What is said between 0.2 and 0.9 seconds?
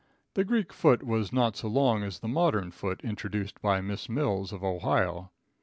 The Greek